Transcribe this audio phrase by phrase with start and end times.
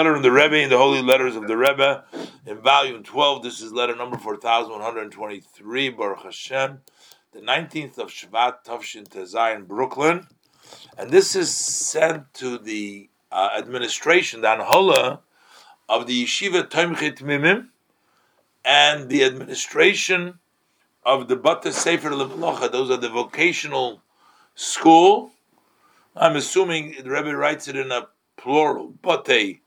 [0.00, 2.04] letter of the Rebbe in the Holy Letters of the Rebbe
[2.46, 3.42] in volume 12.
[3.42, 6.78] This is letter number 4123, Baruch Hashem,
[7.32, 10.28] the 19th of Shvat, Tavshin Tezai in Brooklyn.
[10.96, 15.18] And this is sent to the uh, administration, the Anhola,
[15.88, 17.66] of the Yeshiva Tomchei Temimim
[18.64, 20.38] and the administration
[21.04, 22.70] of the Bata Sefer Levlocha.
[22.70, 24.00] Those are the vocational
[24.54, 25.32] school.
[26.14, 28.06] I'm assuming the Rebbe writes it in a
[28.36, 29.62] plural, Bate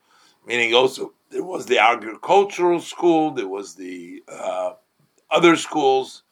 [0.45, 4.73] meaning also there was the agricultural school, there was the uh,
[5.29, 6.23] other schools,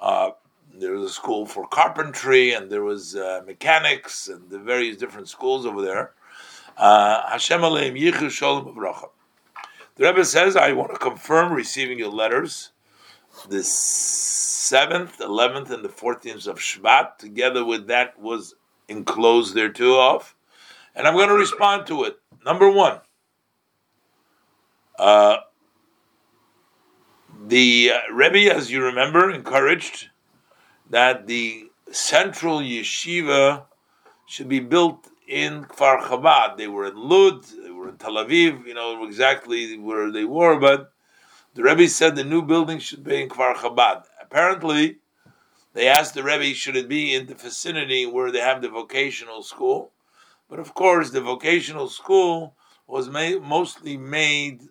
[0.00, 0.30] uh,
[0.74, 5.28] there was a school for carpentry, and there was uh, mechanics, and the various different
[5.28, 6.12] schools over there.
[6.76, 8.74] Uh, Hashem Aleim Yichu Shalom.
[9.96, 12.70] The Rebbe says, I want to confirm receiving your letters
[13.48, 17.18] the 7th, 11th, and the 14th of Shvat.
[17.18, 18.54] Together with that was
[18.88, 20.34] enclosed there too of.
[20.94, 22.18] And I'm going to respond to it.
[22.44, 23.00] Number one,
[25.00, 25.40] uh,
[27.46, 30.10] the uh, Rebbe, as you remember, encouraged
[30.90, 33.64] that the central yeshiva
[34.26, 36.58] should be built in Kfar Chabad.
[36.58, 40.60] They were in Lud, they were in Tel Aviv, you know exactly where they were,
[40.60, 40.92] but
[41.54, 44.04] the Rebbe said the new building should be in Kfar Chabad.
[44.20, 44.98] Apparently,
[45.72, 49.42] they asked the Rebbe, should it be in the vicinity where they have the vocational
[49.42, 49.92] school?
[50.50, 52.54] But of course, the vocational school
[52.86, 54.68] was made, mostly made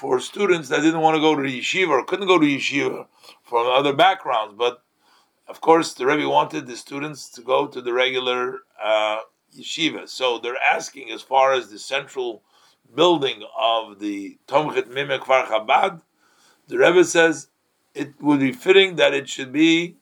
[0.00, 3.06] for students that didn't want to go to yeshiva or couldn't go to yeshiva
[3.42, 4.54] from other backgrounds.
[4.56, 4.82] But
[5.46, 9.18] of course, the Rebbe wanted the students to go to the regular uh,
[9.54, 10.08] yeshiva.
[10.08, 12.42] So they're asking, as far as the central
[12.94, 16.00] building of the Tomchei Temimim Kfar Chabad,
[16.66, 17.48] the Rebbe says
[17.94, 19.96] it would be fitting that it should be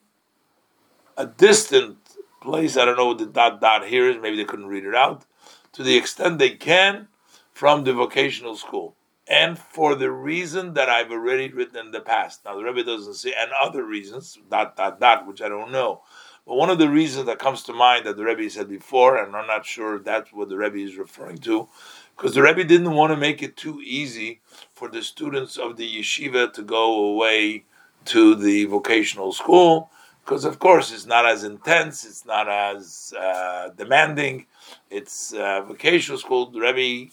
[1.17, 1.97] a distant
[2.41, 2.77] place.
[2.77, 4.15] I don't know what the dot dot here is.
[4.21, 5.25] Maybe they couldn't read it out.
[5.73, 7.09] To the extent they can
[7.51, 8.95] from the vocational school
[9.29, 12.43] and for the reason that I've already written in the past.
[12.43, 16.01] Now the Rebbe doesn't say, and other reasons, dot dot dot, which I don't know.
[16.47, 19.35] But one of the reasons that comes to mind that the Rebbe said before, and
[19.35, 21.69] I'm not sure that's what the Rebbe is referring to,
[22.17, 24.41] because the Rebbe didn't want to make it too easy
[24.73, 27.65] for the students of the yeshiva to go away
[28.05, 29.91] to the vocational school,
[30.25, 34.47] because of course it's not as intense, it's not as uh, demanding.
[34.89, 36.49] It's uh, vocational school.
[36.49, 37.11] The Rebbe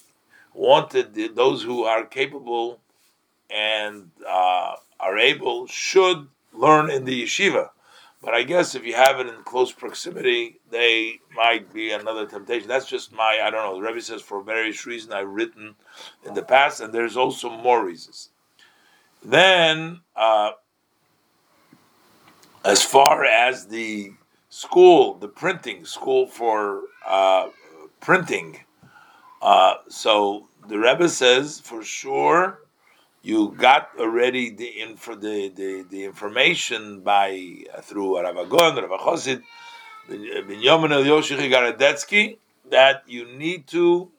[0.56, 2.80] wanted those who are capable
[3.50, 7.70] and uh, are able should learn in the yeshiva.
[8.22, 12.66] But I guess if you have it in close proximity, they might be another temptation.
[12.66, 13.80] That's just my, I don't know.
[13.80, 15.74] The Rebbe says for various reasons I've written
[16.24, 18.30] in the past, and there's also more reasons.
[19.22, 20.52] Then, uh,
[22.64, 24.12] as far as the
[24.48, 27.50] school, the printing school for uh,
[28.00, 28.60] printing,
[29.42, 32.60] uh, so the Rebbe says for sure
[33.22, 39.00] you got already the info, the, the, the information by uh, through Rav Agon, Rav
[39.00, 39.42] Chosid,
[40.08, 42.38] Binyamin Elyoshich Gorodetsky
[42.70, 44.10] that you need to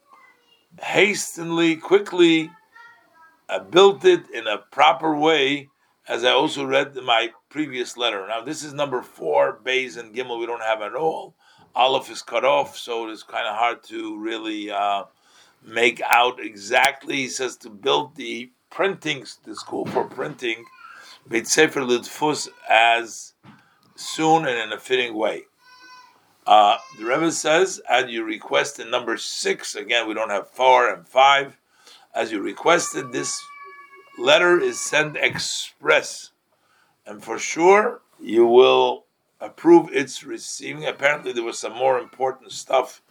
[0.81, 2.51] hastily, quickly
[3.49, 5.69] uh, build it in a proper way,
[6.07, 8.27] as I also read in my previous letter.
[8.27, 10.39] Now this is number four, Bays and Gimel.
[10.39, 11.35] We don't have at all.
[11.77, 14.71] Aleph is cut off, so it's kind of hard to really.
[14.71, 15.03] Uh,
[15.67, 17.17] make out exactly.
[17.17, 20.65] He says to build the printing, the school for printing,
[21.27, 23.33] Beit Sefer Lidfus as
[23.95, 25.43] soon and in a fitting way.
[26.45, 31.05] Uh, the Rebbe says, as you requested number six, again, we don't have four and
[31.05, 31.57] five.
[32.15, 33.41] As you requested, this
[34.17, 36.31] letter is sent express.
[37.05, 39.03] And for sure, you will
[39.39, 40.85] approve its receiving.
[40.85, 43.01] Apparently, there was some more important stuff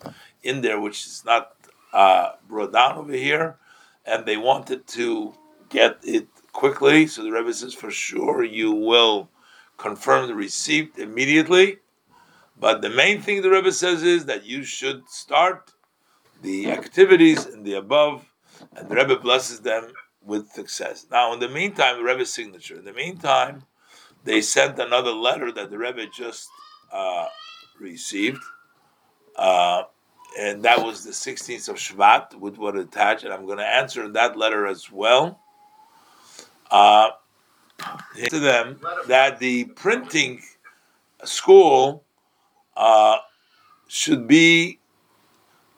[0.43, 1.55] in there, which is not
[1.93, 3.57] uh, brought down over here,
[4.05, 5.35] and they wanted to
[5.69, 7.07] get it quickly.
[7.07, 9.29] So the Rebbe says, for sure, you will
[9.77, 11.79] confirm the receipt immediately.
[12.59, 15.73] But the main thing the Rebbe says is that you should start
[16.43, 18.25] the activities in the above,
[18.75, 19.93] and the Rebbe blesses them
[20.23, 21.07] with success.
[21.11, 22.79] Now, in the meantime, the Rebbe's signature.
[22.79, 23.65] In the meantime,
[24.27, 26.51] they sent another letter that the Rebbe just
[26.93, 27.27] uh,
[27.81, 28.43] received.
[29.37, 29.85] Uh,
[30.39, 34.09] and that was the 16th of Shvat with what attached, and I'm going to answer
[34.09, 35.41] that letter as well.
[36.71, 37.11] Uh,
[38.29, 40.43] to them that the printing
[41.25, 42.03] school
[42.77, 43.19] uh,
[43.87, 44.81] should be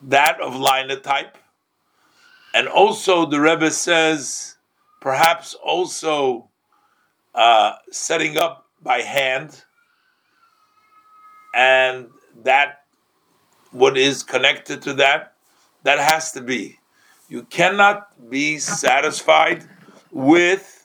[0.01, 1.37] that of linotype,
[2.53, 4.55] and also the Rebbe says
[5.01, 6.48] perhaps also
[7.35, 9.63] uh, setting up by hand,
[11.55, 12.09] and
[12.43, 12.83] that
[13.71, 15.33] what is connected to that,
[15.83, 16.77] that has to be.
[17.27, 19.67] You cannot be satisfied
[20.11, 20.79] with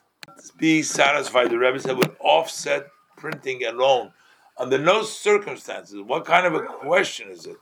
[0.59, 1.51] be satisfied.
[1.51, 2.87] The Rebbe said with offset
[3.17, 4.13] printing alone,
[4.59, 6.01] under no circumstances.
[6.01, 7.57] What kind of a question is it?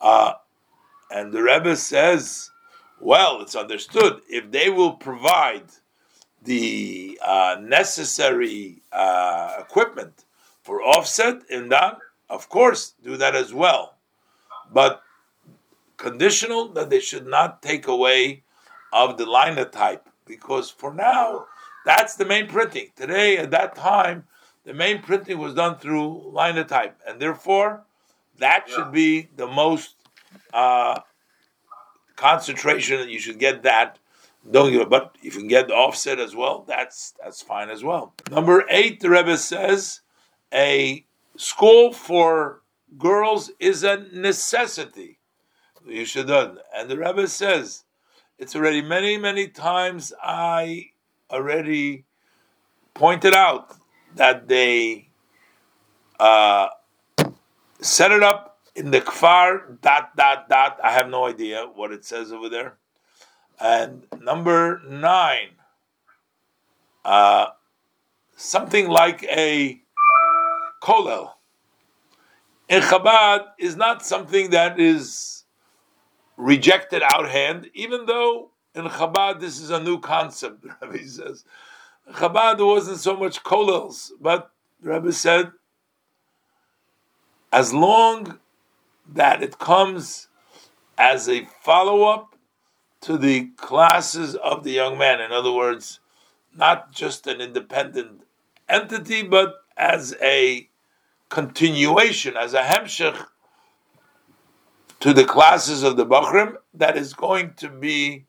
[0.00, 0.34] Uh,
[1.10, 2.50] and the Rebbe says,
[3.00, 5.64] well, it's understood if they will provide
[6.42, 10.24] the uh, necessary uh, equipment
[10.62, 11.98] for offset in that,
[12.28, 13.96] of course, do that as well.
[14.72, 15.02] But
[15.96, 18.42] conditional that they should not take away
[18.92, 21.46] of the linotype because for now
[21.84, 22.88] that's the main printing.
[22.96, 24.24] Today, at that time,
[24.64, 27.82] the main printing was done through linotype, and therefore
[28.38, 28.74] that yeah.
[28.74, 29.96] should be the most
[30.52, 31.00] uh,
[32.16, 33.00] concentration.
[33.00, 33.98] That you should get that.
[34.48, 37.68] Don't give it, but if you can get the offset as well, that's that's fine
[37.68, 38.14] as well.
[38.30, 40.00] Number eight, the Rebbe says,
[40.52, 41.04] a
[41.36, 42.62] school for
[42.96, 45.18] girls is a necessity.
[45.86, 47.84] You should done, and the Rebbe says,
[48.38, 50.90] it's already many many times I
[51.30, 52.06] already
[52.94, 53.76] pointed out
[54.16, 55.10] that they
[56.18, 56.68] uh,
[57.80, 60.78] set it up in the kfar dot dot dot.
[60.82, 62.79] I have no idea what it says over there.
[63.60, 65.50] And number nine,
[67.04, 67.48] uh,
[68.36, 69.80] something like a
[70.82, 71.32] kolel
[72.70, 75.44] in Chabad is not something that is
[76.36, 80.64] rejected out hand, even though in Chabad this is a new concept.
[80.80, 81.44] Rabbi says
[82.12, 84.52] Chabad wasn't so much kolels, but
[84.82, 85.50] Rabbi said
[87.52, 88.38] as long
[89.12, 90.28] that it comes
[90.96, 92.29] as a follow up
[93.02, 95.20] to the classes of the young man.
[95.20, 96.00] In other words,
[96.54, 98.22] not just an independent
[98.68, 100.68] entity, but as a
[101.28, 103.26] continuation, as a hemshech
[105.00, 108.26] to the classes of the Bachrim that is going to be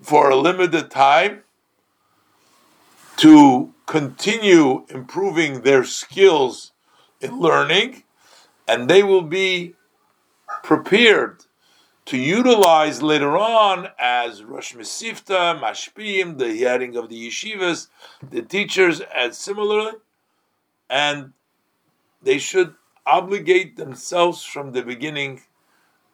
[0.00, 1.42] for a limited time
[3.16, 6.72] to continue improving their skills
[7.20, 8.04] in learning,
[8.66, 9.74] and they will be
[10.62, 11.44] prepared
[12.06, 17.88] to utilize later on as Rosh Mesivta, Mashpim, the hearing of the yeshivas,
[18.28, 19.92] the teachers, and similarly,
[20.90, 21.32] and
[22.22, 22.74] they should
[23.06, 25.40] obligate themselves from the beginning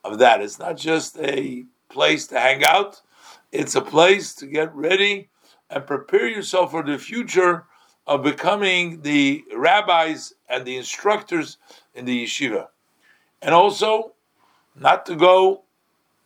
[0.04, 0.40] of that.
[0.40, 3.00] It's not just a place to hang out,
[3.50, 5.28] it's a place to get ready
[5.70, 7.64] and prepare yourself for the future
[8.06, 11.58] of becoming the rabbis and the instructors
[11.94, 12.68] in the yeshiva.
[13.42, 14.12] And also,
[14.74, 15.64] not to go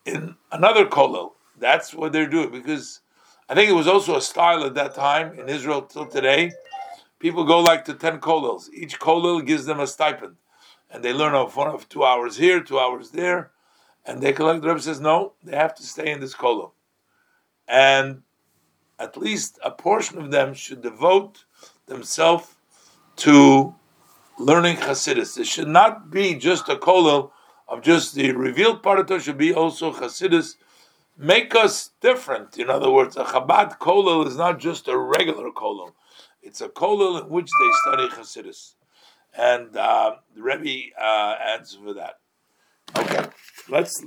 [0.04, 1.32] in another kollel.
[1.58, 3.00] That's what they're doing because
[3.48, 6.52] I think it was also a style at that time in Israel till today.
[7.18, 8.68] People go like to 10 kollels.
[8.72, 10.36] Each kollel gives them a stipend.
[10.90, 13.52] And they learn of one of two hours here, two hours there.
[14.04, 16.72] And they collect, the Rebbe says, no, they have to stay in this kollel.
[17.68, 18.22] And
[18.98, 21.44] at least a portion of them should devote
[21.86, 22.48] themselves
[23.16, 23.74] to
[24.38, 25.38] learning Hasidus.
[25.38, 27.30] It should not be just a kollel
[27.72, 30.56] of just the revealed part of Torah, should be also Hasidus.
[31.16, 32.58] Make us different.
[32.58, 35.92] In other words, a Chabad kollel is not just a regular kollel.
[36.42, 38.74] It's a kollel in which they study Hasidus.
[39.34, 42.18] And uh, the Rebbe uh, answers for that.
[42.94, 43.26] Okay,
[43.70, 43.98] let's